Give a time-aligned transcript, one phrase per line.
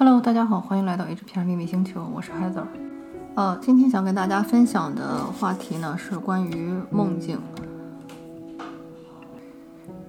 [0.00, 2.62] Hello，大家好，欢迎来到 HPR 秘密星球，我是 Heather。
[3.34, 7.36] 呃，今天想跟大家分享的话题呢是关于梦境。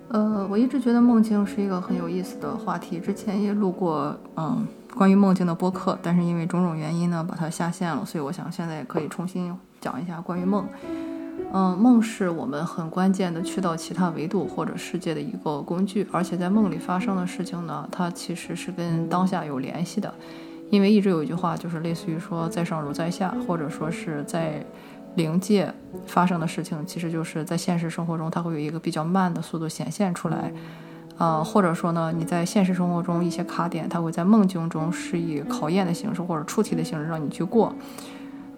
[0.10, 4.63] 呃，我一直觉得梦境是一个很有意思的话题，之前也录过嗯
[4.94, 9.51] 关于梦境的播客，但是因为种种原因呢把它下线了，所以我想现在也可以重新
[9.81, 10.67] 讲一下关于梦。
[11.52, 20.14] 嗯，梦是我们很关键的去到其他维度或者世界的一个工具，而且在梦里发生的事情呢，它其实是跟当下有联系的。
[20.70, 24.64] 因为一直有一句话，就是类似于说“在上如在下”，或者说是在
[25.16, 25.73] 灵界
[26.06, 30.54] 发生的事情，其实就是在现实生活中它会有一个比较慢的速度显现出来。
[31.18, 37.73] 啊，或者说呢，你在现实生活中一些卡点，它会在梦境中是以考验的形式或者出题的形式让你去过。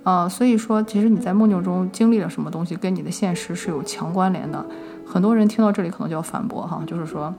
[0.04, 4.66] 啊，所以说，其实你在梦境中经历了什么东西，跟你的现实是有强关联的。
[5.06, 7.32] 很多人听到这里可能就要反驳哈，就是说，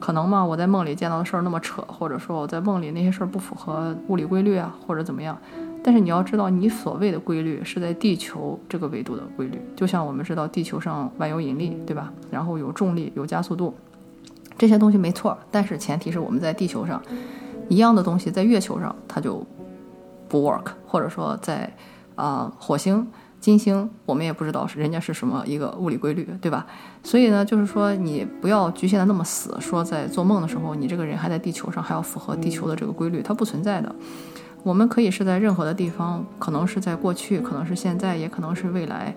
[0.00, 0.44] 可能吗？
[0.44, 5.38] 我在梦里见到的事儿那么扯，或者说我在梦里那些事儿不符合物理规律啊，或者怎么样？
[5.84, 12.12] 但是你要知道，你所谓的规律是在地球这个维度的规律，就像我们知道地球上万有引力，对吧？
[12.32, 13.72] 然后有重力，有加速度，
[14.56, 15.38] 这些东西没错。
[15.52, 17.00] 但是前提是我们在地球上
[17.68, 19.46] 一样的东西，在月球上它就
[20.28, 21.72] 不 work，或者说在。
[22.18, 23.06] 啊，火星、
[23.38, 26.66] 金星，我们也不知道是人家是什么一个物理规律，对吧？
[27.04, 33.94] 所以呢，就是说你不要局限的那么死，说在做梦的时候，你这个人还在地球上，还要符合地球的这个规律，它不存在的。
[34.64, 39.14] 我们可以是在任何的地方，可能是在过去，可能是现在，也可能是未来。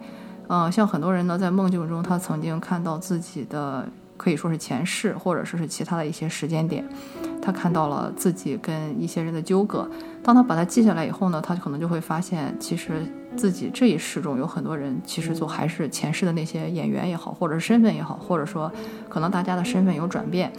[0.47, 3.87] 嗯，像很多人呢，在梦境中，他曾经看到自己的。
[4.21, 6.87] 可以说是前世，或者说是其他的一些时间点，
[7.41, 9.89] 他看到了自己跟一些人的纠葛。
[10.21, 18.71] 当他把它记下来以后呢，他可能就会发现，其实自己这一世中有很多人，其实就还是前世的那些演员也好，或者是身份也好，或者说
[19.09, 20.53] 可能大家的身份有转变。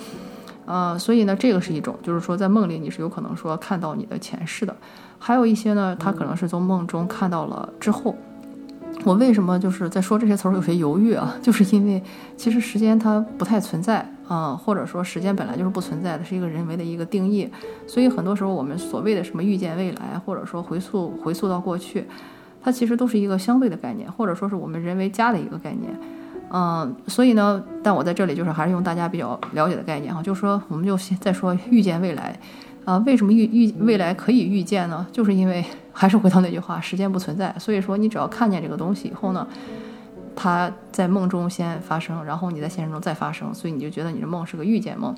[0.67, 4.77] 呃，所以呢，这个是一种，就是说在梦里你是有可能说看到你的前世的。
[5.21, 8.17] 还有一些呢，他可能是从梦中看到了之后。
[9.05, 11.35] 我为什么就是在说这些词儿有些犹豫啊？
[11.43, 12.03] 就是因为
[12.37, 17.51] 其实时间它不太存在啊，或者说时间本来就是不存在的，是一个人为的一个定义。
[17.87, 22.07] 所以很多时候我们所谓的什么预见未来，或者说回溯回溯到过去，
[22.63, 25.93] 它其实都是一个相对的概念，或者说是我们人为加的一个概念。
[26.55, 32.39] 嗯，所以呢，但我在这里就是还是用大家比较了解的概念哈，就是说我们就先再说预见未来。
[32.85, 35.07] 啊，为什么预预未来可以预见呢？
[35.13, 37.55] 就是因为 还是回到那句话，时间不存在。
[37.59, 39.47] 所以说，你只要看见这个东西以后呢，
[40.35, 45.15] 它在梦中先发生，然后你在现实中再发生，所以你就觉得你的梦是个预见梦。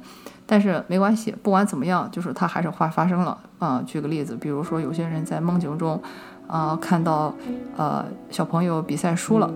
[0.46, 3.38] 但是没关系，不管怎么样，就是它还是发发生了。
[3.58, 5.98] 啊，举个例子，比如说有些人在梦境中，
[6.46, 7.34] 啊，看到
[7.76, 9.50] 呃小朋友比赛输了。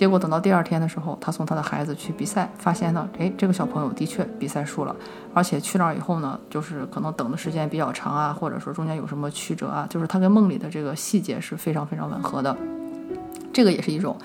[0.00, 4.96] 结果等到第二天的时候，他送他的孩子去比赛，发现呢，哎，这个小朋友的确比赛输了，
[5.34, 12.56] 而且去那儿以后呢，就是可能等的时间比较长啊，或者说中间有什么曲折啊，就是他跟梦里的这个细节是非常非常吻合的。
[13.52, 14.16] 这个也是一种，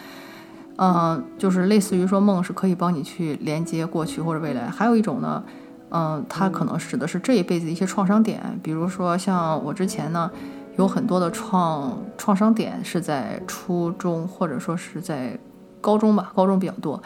[0.78, 4.69] 嗯，就是类似于说梦是可以帮你去连接过去或者未来。
[4.69, 5.44] 还有一种呢，
[5.90, 10.31] 嗯，它可能指的是这一辈子一些创伤点，比如说像我之前呢，
[10.78, 15.38] 有很多的创创伤点是在初中或者说是在。
[15.85, 17.00] 高中吧，高中比较多，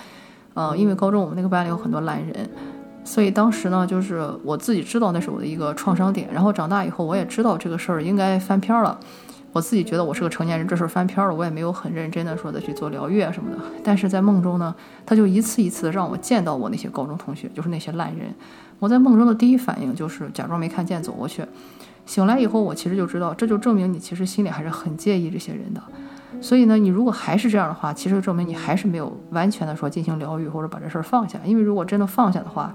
[0.54, 2.50] 呃，因为高中我们那个班里有很多烂人，
[3.04, 6.30] 所以当时呢，就是我自己知道那是我的一个创伤点。
[6.32, 8.98] 然后长大以后，我也知道这个事儿应该翻篇了。
[9.52, 13.58] 我自己觉得我是个成年人，这事儿翻篇了，我也没有很认真的说的去做疗愈啊什么的。
[13.84, 14.74] 但是在梦中呢，
[15.06, 18.34] 他就一次一次的让我见到我那些高中同学，就是那些烂人。
[18.78, 21.44] 我在梦中的第一反应就是假装没看见，走过去。
[22.06, 25.82] 醒来以后，我其实就知道，这就证明你其实心里还是很介意这些人的。
[26.42, 31.40] 所以呢，你如果还是这样的话，其实证明你还是没有完全的说进行疗愈或者把这事儿放下。
[31.44, 32.74] 因为如果真的放下的话，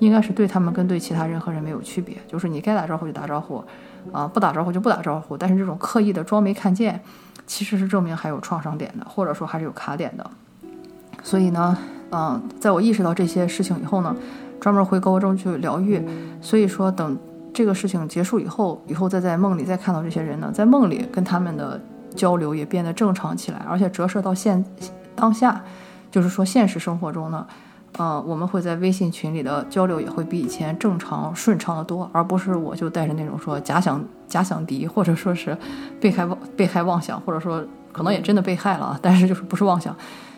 [0.00, 3.64] 应该是对他们跟对其他任何人没有区别，就是你该打招呼就打招呼，
[4.12, 5.36] 啊，不打招呼就不打招呼。
[5.36, 7.00] 但是这种刻意的装没看见，
[7.46, 10.30] 其实是证明还有创伤点的，或者说还是有卡点的。
[11.22, 11.78] 所以呢，
[12.10, 14.14] 嗯，在我意识到这些事情以后呢，
[14.60, 16.02] 专门回高中去疗愈。
[16.42, 17.16] 所以说，等
[17.54, 21.80] 这个事情结束以后，以后再在梦里再看到这些人呢，在梦里跟他们的。
[22.16, 24.64] 交流也变得正常起来，而且折射到现
[25.14, 25.62] 当下，
[26.10, 27.46] 就是说现实生活中呢，
[27.98, 35.56] 呃，我们会在微信群里的交流也会比以前正常顺畅的多，而不是我就带着那种说假想假想敌，或者说是
[36.00, 39.94] 被害妄被害妄想，或者说可能也真的被害了啊，但是就是不是妄想，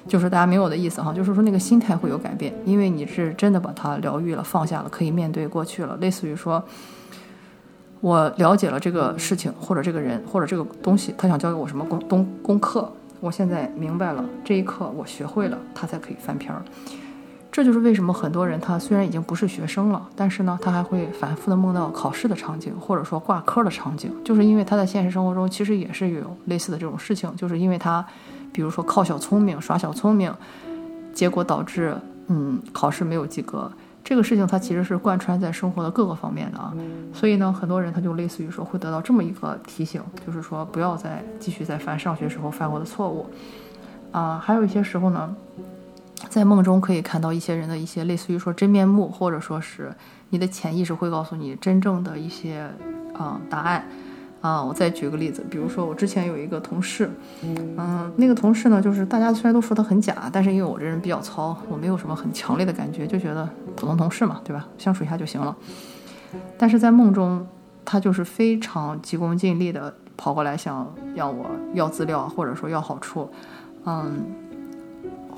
[0.07, 6.63] 就是大家明我的意思哈，就是说那个心态会有改变，因为你是真的把它疗愈了，放下了，可以面对过去了，类似于说。
[8.01, 12.91] 我了解了这个事情，或者这个人，或者这个东西，他想教给我什么功功功课？
[13.21, 16.63] 我现在明白了，这一刻我学会了，他才可以翻篇儿。
[17.51, 28.07] 这就是为什么很多人他虽然已经不是学生了，但是呢，他还会反复的梦到考试的场景，或者说挂科的场景，就是因为他在现实生活中其实也是有类似的这种事情，就是因为他，
[28.53, 30.33] 比如说靠小聪明耍小聪明，
[31.13, 31.97] 结果导致
[32.29, 33.73] 嗯考试没有及格，
[34.03, 36.73] 这个事情它其实是贯穿在生活的各个方面的啊，
[37.13, 43.27] 所以呢，很多人他就类似于说会得到这么一个提醒，就是说不要再继续再犯上学时候犯过的错误，
[44.13, 45.37] 啊，还有一些时候呢。
[46.29, 49.95] 在梦中可以看到一些人的一些类似于说真面目，或者说是
[50.31, 52.69] 你的潜意识会告诉你真正的一些
[53.15, 53.87] 啊答案
[54.41, 54.63] 啊。
[54.63, 57.11] 我再举个例子，比如说我之前有一个同事，
[57.43, 64.67] 嗯，那个同事呢，就是大家虽然都说他很假，但是因为我这人比较糙，我没有什么很强烈的感觉，就觉得普通同事嘛，对吧？
[64.79, 65.57] 相处一下就行了。
[66.57, 67.47] 但是在梦中，
[67.85, 73.31] 他就是非常急功近利的跑过来想要我要资料，或者说要好处，
[73.85, 74.25] 嗯。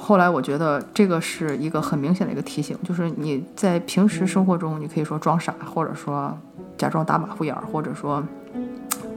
[0.03, 6.35] 后来我觉得这个是一个很明显的一个提醒，就是你在平时生活中，你可以说装傻，或者说
[6.79, 8.25] 假装打马虎眼儿，或者说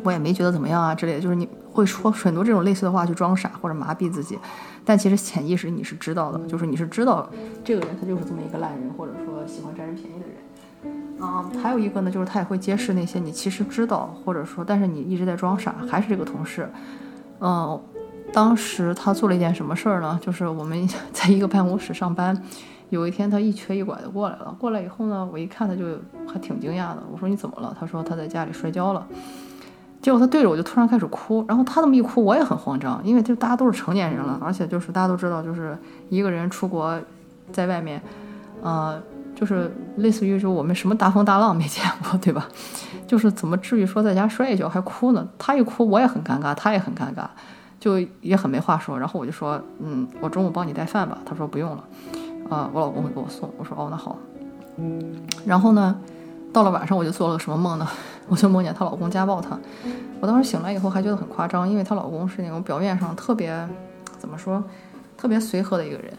[0.04, 4.38] 我也没觉得怎么样啊之类的，就是你会说很多这种类似的话去装傻或者麻痹自己，
[4.86, 7.30] 但其实潜意识你是知道的，就是你是知道
[7.64, 10.36] 这个人他就是这么一个烂人，或者说喜欢占人便宜的人。
[11.22, 16.70] 嗯，还有一个呢，就是他也会揭示那些你其实知道，或者说但是你一直在装傻，还是这个同事，
[17.40, 17.82] 嗯。
[18.32, 20.20] 当时他做了一件什么事儿呢？
[20.20, 22.36] 就是我们 在一个办公室上班，
[22.90, 24.56] 有一天他一瘸一拐的过来了。
[24.60, 25.86] 过来以后呢，我一看他就
[26.26, 27.04] 还挺惊讶的。
[27.12, 27.78] 我说你怎么了？
[27.80, 29.06] 他说他在家里摔跤了。
[30.04, 31.44] 结果他对着我就突然开始哭。
[31.48, 35.76] 然后他这么一哭，我也很慌张，因为就大家都是成年人了，而且就是大家都知道，就是
[36.10, 36.96] 一个人出国
[37.52, 38.00] 在外面，
[38.62, 39.02] 呃，
[39.34, 42.48] 就是类似于说我们什么大风大浪没见过，对吧？
[43.08, 45.28] 就是怎么至于说在家摔一跤还哭呢？
[45.40, 47.26] 他一哭我也很尴尬，他也很尴尬。
[47.80, 51.18] 就也很没话说，然后我就说，嗯，我中午帮你带饭吧。
[51.26, 51.84] 他说不用了，
[52.50, 53.54] 啊，我老公会给我送。
[53.58, 54.18] 我说哦，那好。
[55.46, 55.94] 然后呢，
[56.54, 57.88] 到了晚上我就做了个什么梦呢？
[58.30, 59.58] 我就梦见她老公家暴她。
[60.22, 63.68] 我当时醒来以后还觉得很夸张，因为她老公是那种表面上特别
[64.18, 64.64] 怎么说，
[65.18, 66.14] 特别随和的一个人，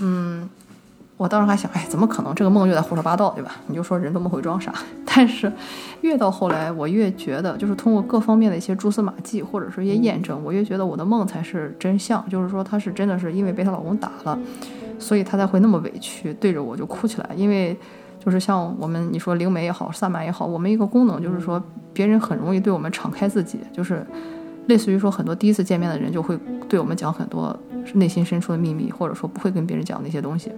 [0.00, 0.48] 嗯。
[1.18, 2.32] 我当时还想，哎，怎么可能？
[2.32, 3.56] 这个梦就在胡说八道，对吧？
[3.66, 4.72] 你就说人都么会装傻。
[5.04, 5.52] 但是
[6.02, 12.24] 越到后来，我越觉得，就是通过各方面的一些蛛丝马迹，或者是一些验证，我越觉得我的梦才是真相。
[12.28, 14.38] 就是说，她是真的是因为被她老公打了，
[15.00, 17.30] 所以她才会那么委屈，对着我就哭起来。
[17.34, 17.76] 因为
[18.28, 21.62] 就是像我们你说灵媒也好，萨满也好，我们一个功能就是说，
[21.94, 24.06] 别人很容易对我们敞开自己，就是
[24.66, 26.38] 类似于说很多第一次见面的人就会
[26.68, 27.58] 对我们讲很多
[27.94, 30.52] 内心深处的秘密，或者说不会跟别人讲那些东西。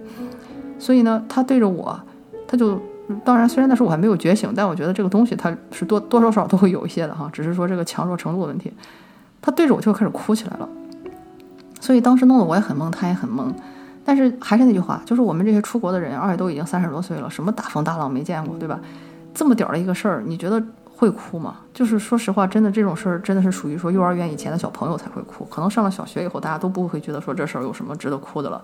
[0.77, 1.97] 所以呢，他对着我，
[2.45, 2.77] 他就
[3.23, 8.73] 当然，虽然那时候我还没有觉醒，但我觉得这个东西他是多多少少都会有一些的哈，只是说这个强弱程度的问题。
[9.41, 10.67] 他对着我就开始哭起来了，
[11.79, 13.49] 所以当时弄得我也很懵，他也很懵。
[14.11, 18.77] 但是还是那句话，就是我们这些出国的人，而且都已经三十多岁了，什么大风大浪没见过，对吧？
[19.33, 20.61] 这么点儿的一个事儿，你觉得
[20.97, 21.55] 会哭吗？
[21.73, 28.61] 就是说实话，真的这种事儿真的是属于说幼儿园以前的小朋友才会哭，可能上了小学以后，大家都不会觉得说这事儿有什么值得哭的了。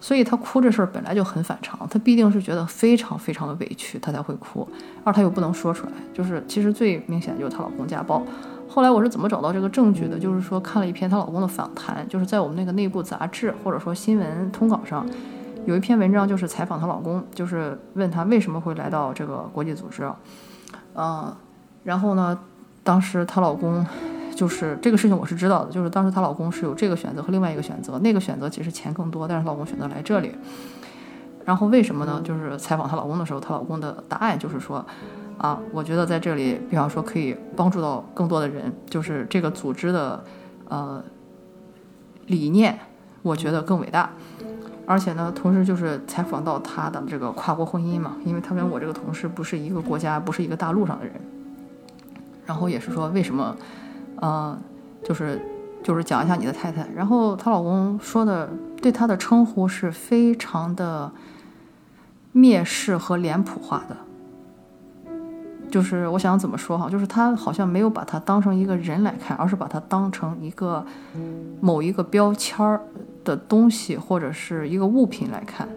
[0.00, 4.66] 所以她哭这事儿本来就很反常，她必定是觉得非常非常的委屈，她才会哭，
[5.04, 5.92] 而她又不能说出来。
[6.12, 8.20] 就是其实最明显就是她老公家暴。
[8.72, 10.16] 后来我是怎么找到这个证据的？
[10.16, 15.04] 就是说看了一篇她老公的访谈，就是在我们那个内部杂志或者说新闻通稿上，
[15.66, 20.08] 有一篇文章就是采访她老公，就是问她为什么会来到这个国际组织，
[20.94, 21.34] 嗯，
[21.82, 22.38] 然后呢，
[22.84, 23.84] 当时她老公。
[24.32, 30.34] 就是这个事情我是知道的，就是当时她老公是有这个选择和另外一个选择，那个选择其实钱更多，但是她老公选择来这里。
[31.44, 32.22] 然后为什么呢？
[32.24, 34.82] 就是采访她老公的时候，她老公的答案就是说，
[35.40, 40.22] 啊，我觉得在这里，比方说可以帮助到更多的人，就是这个组织的
[40.68, 41.02] 呃
[42.26, 42.78] 理念，
[43.22, 44.10] 我觉得更伟大。
[44.86, 51.14] 而且呢，同时就是采访到他的这个跨国婚姻嘛，因为他跟我这个同事不是一个国家，不是一个大陆上的人。
[52.44, 53.56] 然后也是说为什么。
[54.22, 54.60] 嗯，
[55.02, 55.40] 就是
[55.82, 58.50] 就是讲一下你的太太，然后她老公说的
[58.82, 61.10] 对她的称呼是非常的
[62.34, 63.96] 蔑视和脸谱化的，
[65.70, 70.84] 就是我想怎么说哈，就是他好像没有把它当成一个人来看，而是把它当成一个
[71.60, 72.80] 某一个标签儿
[73.24, 75.68] 的东西或者是一个物品来看，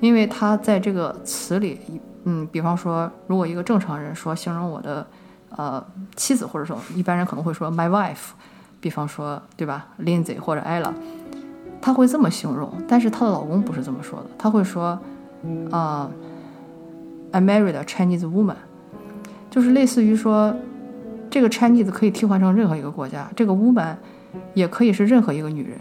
[0.00, 1.80] 因为他在这个词里，
[2.24, 5.06] 嗯，比方说如果一个正常人说形容我的。
[5.56, 5.82] 呃，
[6.14, 8.32] 妻子或者说一般人可能会说 my wife，
[8.82, 10.92] 比方说对吧，Lindsay 或者 Ella，
[11.80, 15.00] 他会这么形容，但是她的老公不是这么说的，他会说，
[15.70, 16.10] 啊
[17.32, 18.56] ，I married a Chinese woman，
[19.58, 20.54] 就是类似于说，
[21.28, 23.96] 这个 Chinese 可以替换成任何一个国家，这个 woman
[24.54, 25.76] 也可以是任何一个女人。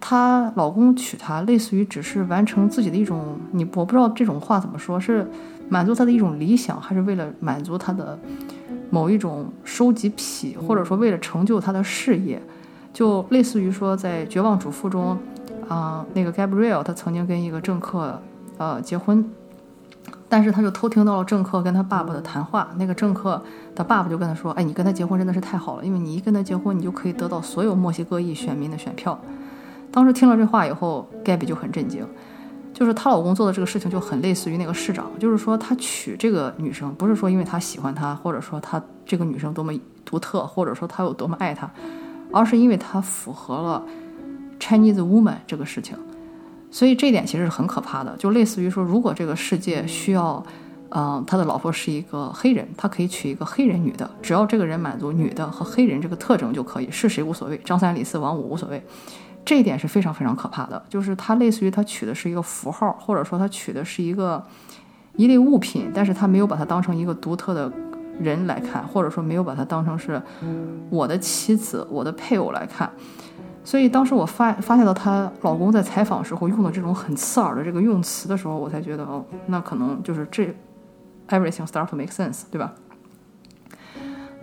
[0.00, 5.24] 她老公娶她，类似于只是完成自己的一种，你我不知道这种话怎么说，是
[5.68, 8.18] 满足她的一种理想，还是为了满足她的
[8.90, 12.42] 某一种收集癖，或者说为了成就她的事业，
[12.92, 15.16] 就类似于说在《绝望主妇》中，
[15.68, 18.20] 啊、那个 Gabrielle 她曾经跟一个政客
[18.58, 19.24] 呃结婚。
[20.28, 23.40] 但是他就偷听到了政客跟他爸爸的谈话，那个政客
[23.74, 29.18] 的爸爸就跟他说：“哎，你跟他结婚真的是太好了，因为你一跟他结婚，你就可以得到所有墨西哥裔选民的选票。”
[29.92, 32.06] 当时听了这话以后，Gaby 就很震惊，
[32.74, 39.72] 就是她老公做的这个事情就很类似于那个市长，就是说他娶这个女生不是说因为他喜欢她，或者说他这个女生多么
[40.04, 41.70] 独特，或者说他有多么爱她，
[42.32, 43.82] 而是因为他符合了
[44.58, 45.96] Chinese woman 这个事情。
[46.70, 50.44] 所以这一点其实是很可怕的，就类似于说，如果这个世界需要，
[50.90, 58.82] 嗯、他的老婆是一个黑人，他可以娶一个黑人女的，只要这个人满足女的和黑人这个特征就可以，是谁无所谓，张三李四王五无所谓。
[59.44, 64.44] 这一点是非常非常可怕的，就是他类似于他取的是一个符号，或者说他取的是一个
[65.14, 67.72] 一类物品，但是他没有把它当成一个独特的
[68.18, 70.20] 人来看，或者说没有把它当成是
[70.90, 72.90] 我的妻子、我的配偶来看。
[73.66, 80.54] 所以当时我发发现到她老公在采访时候用的这种很刺耳的这个用词的时候，我才觉得哦，那可能就是这
[81.28, 82.72] everything start to make sense，对吧？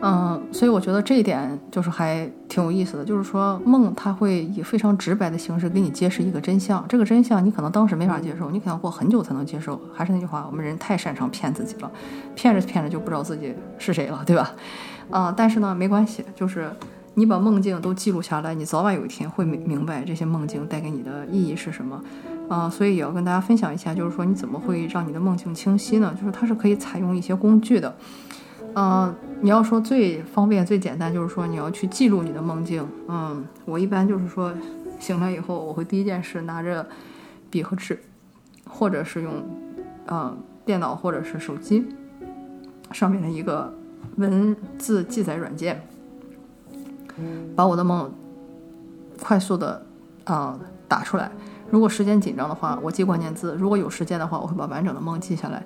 [0.01, 9.80] 嗯，所以我觉得这一点就是还挺有意思的，就是说梦它会以非常直白的形式给你揭示一个真相，这个真相你可能当时没法接受，你可能过很久才能接受。
[9.94, 11.89] 还是那句话，我们人太擅长骗自己了，
[12.36, 14.51] 骗着骗着就不知道自己是谁了，对吧？
[15.10, 16.70] 啊、但是呢，没关系，就是
[17.15, 22.03] 你把梦境都记录下来，你早晚有一天会明明白这些梦境带给你的意义是什么。
[22.50, 26.15] 啊、所以也要跟大家分享一下，就是说你怎么会让你的梦境清晰呢？
[26.20, 27.96] 就是它是可以采用一些工具的。
[28.75, 32.86] 嗯，你要说最方便、最简单，就是说你要去记录你的梦境。
[33.08, 34.53] 嗯，我一般就是说
[35.00, 36.86] 醒来以后，我会第一件事拿着
[37.50, 37.98] 笔和纸，
[38.67, 39.34] 或者是用
[40.08, 41.86] 嗯电脑或者是手机
[42.91, 43.74] 上面的一个
[44.17, 45.82] 文字记载软件，
[47.55, 48.12] 把我的梦
[49.22, 49.86] 快速的
[50.24, 51.32] 啊、打出来。
[51.70, 55.63] 如果时间紧张的话，我记关键字；如果有时间的话，我会把完整的梦记下来。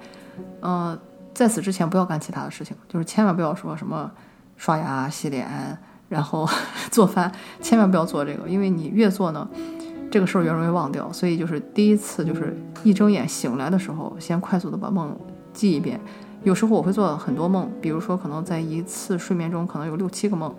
[0.62, 0.98] 嗯、
[1.34, 4.10] 在此之前不要干其他的事情，就是千万不要说什么
[4.56, 5.77] 刷牙、洗脸，
[6.08, 6.48] 然后
[6.92, 9.48] 做饭，千万不要做这个，因为你越做呢，
[10.10, 11.12] 这个事儿越容易忘掉。
[11.12, 15.13] 所以就是第一次，就是一睁眼醒来的时候，先快速的把梦
[15.54, 16.00] 记一遍。
[16.44, 20.54] 有时候我会做很多梦，比如说可能在一次睡眠中可能有六七个梦，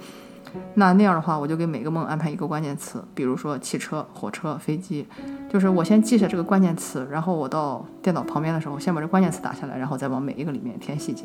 [0.75, 5.07] 那那样的话，我就给每个梦安排一个关键词，比如说汽车、火车、飞机，
[5.49, 11.25] 就是我先记下这个关键词，然后我到电脑旁边的时候，先把这关键词打下来，然后再往每一个里面填细节。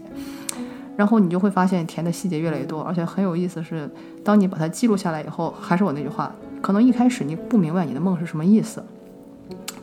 [0.96, 3.90] 然后你就会发现填的细节越来越多，而且很有意思是，
[4.24, 8.84] 当你把它记录下来以后，还是我那句话，可能一开始你不明白你的梦是什么意思，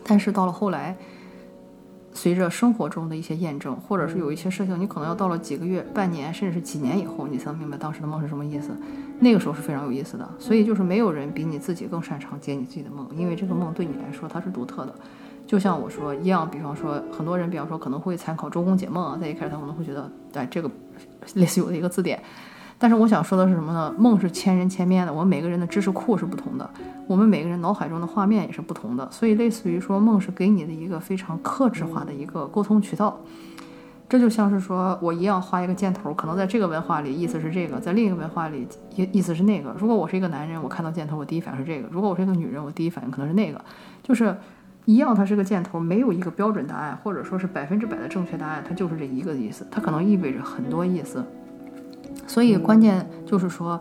[0.05, 0.95] 但是到了后来，
[2.13, 8.71] 随着生活中的一些验证，或者是有一些事情，你可能要到了几个月、半年，甚至是几年以后，你才能明白当时的梦是什么意思。
[9.19, 10.29] 那个时候是非常有意思的。
[10.39, 14.93] 所以就是没有人比你自己更擅长解你自己的梦，因为这个梦对你来说它是独特的。
[15.47, 20.69] 就像我说一样，比方说很多人，比方说可能会参考周公解梦啊，在一开始他可能会觉得，哎，这个
[21.35, 22.21] 类似于我的一个字典。
[22.81, 23.93] 但是我想说的是什么呢？
[23.95, 26.67] 梦是千人千面的，我们每个人的知识库是不同的，
[27.05, 33.15] 我们每个人脑海中的画面也是不同的，所以类似于说梦是给你的一个非常克制化的一个沟通渠道。
[34.09, 39.75] 这就像是说我一样画一个箭头，可能在这个文化里意思是这个，在另一个文化里意意思是那个。
[39.77, 43.63] 如果我是一个男人，我看到箭头，我第一反应是这个；如果我是一个女人，我第一反应可能是那个。
[44.01, 44.35] 就是
[44.85, 51.23] 一样，它是个箭头，没有一个标准答案，或者说是百分之百的正确答案，它就是这一个意思，它可能意味着很多意思。
[52.31, 53.77] 所以关键就是说，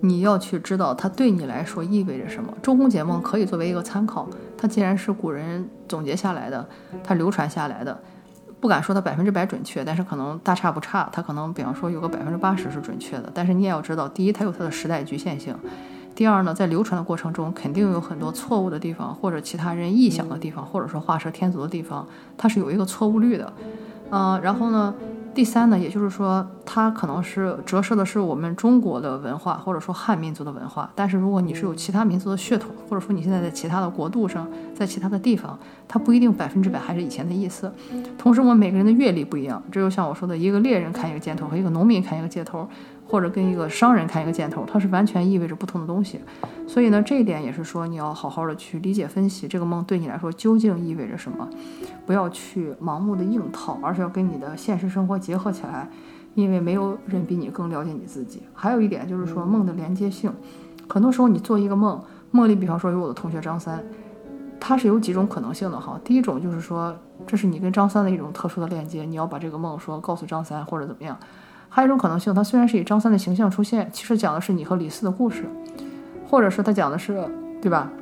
[0.00, 2.52] 你要去知道它对你来说意味着什么。
[2.60, 4.28] 周公解梦可以作为一个参考，
[4.58, 6.68] 它既然是古人总结下来的，
[7.04, 7.96] 它流传下来的，
[8.58, 11.08] 不敢说它百分之百准确，但是可能大差不差。
[11.12, 15.54] 它可能比方说有个百分之八十是准确的，但是你也要知道，第一，它有它的时代局限性；
[16.16, 22.04] 第二呢，在流传的过程中，肯定有很多错误的地方，或者其他人臆想的地方，或者说画蛇添足的地方，
[22.36, 23.52] 它是有一个错误率的。
[24.10, 24.92] 嗯、然后呢，
[25.36, 30.90] 第三呢，也就是说，它可能是折射的是我们中国的文化，或者说汉民族的文化。
[30.94, 37.70] 但是如果你是有其他民族的血统，或者说你现在在其他的国度上，在其他的地方，它不一定百分之百还是以前的意思。
[38.16, 42.66] 同时，我们每个人的阅历不一样，这就像我说的，一个猎人看一个箭头和一个农民看一个箭头，
[43.08, 46.20] 或者跟一个商人看一个箭头，它是完全意味着不同的东西。
[46.66, 51.48] 所以呢，这一点也是说你要好好的去理解分析这个梦对你来说究竟意味着什么，
[52.04, 55.88] 不要去盲目的硬套，而是要跟你的现实生活结合起来，
[56.34, 58.42] 因为没有人比你更了解你自己。
[58.52, 60.32] 还有一点就是说梦的连接性，
[60.88, 63.82] 很多时候你做一个梦，梦里，比方说有我的同学张三，
[64.58, 66.00] 他是有几种可能性的哈。
[66.04, 66.92] 第一种就是说，
[67.24, 71.16] 这是你跟张三的一种特殊的链接，你要把这个梦说告诉张三或者怎么样。
[71.76, 75.44] 还有一种可能性，它虽然是以张三的形象出现，其实讲的是你和李四的故事，
[76.26, 77.22] 或者是他讲的是，
[77.60, 77.92] 对吧？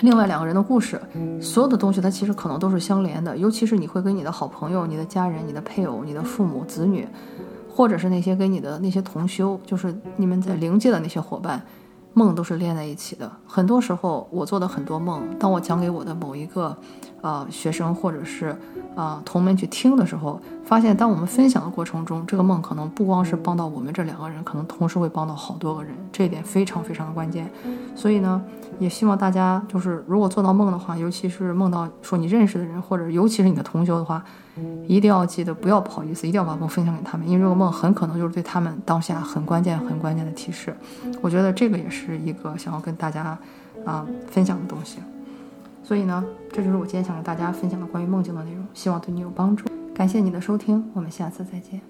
[0.00, 1.00] 另外两个人的故事，
[1.40, 7.06] 所有的东西它其实可能都是相连的，尤其是你会跟你的好朋友、你的家人、你的配偶、你的父母、子女，
[7.72, 11.62] 或者是那些跟你的那些同修，就是你们在灵界的那些伙伴。
[12.14, 13.30] 梦都是连在一起的。
[13.46, 16.76] 很多时候，我做的很多梦，当我讲给我的某一个，
[17.20, 18.56] 呃，学生或者是
[18.94, 25.92] 啊同门去听的时候，发现当我们分享的过程中，这个梦可能不光是帮到我们这两个人，可能同时会帮到好多个人。
[26.12, 27.50] 这一点非常非常的关键。
[27.94, 28.42] 所以呢，
[28.78, 34.24] 也希望大家就是如果做到梦的话，尤其是梦到说你认识的人，或者尤其是你的同学的话。
[34.88, 40.76] 一定要记得，不要不好意思，一定要把梦分享给他们，因为这个梦很可能就是对他们当下很关键、很关键的提示。
[41.20, 43.38] 我觉得这个也是一个想要跟大家
[43.84, 44.98] 啊分享的东西。
[45.88, 49.64] 所以呢，这就是我今天想跟大家分享的关于梦境的内容，希望对你有帮助。
[49.94, 51.80] 感谢你的收听，我们下次再见。